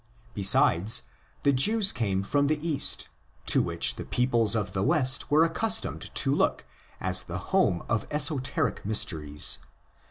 [0.33, 1.03] Besides,
[1.43, 3.07] the Jews came from the Kast,
[3.45, 6.65] to which the peoples of the West were accus tomed to look
[6.99, 9.59] as the home of esoteric mysteries.